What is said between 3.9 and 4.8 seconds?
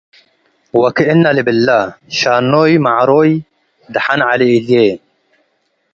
ደሐን ዐሊ እልዬ።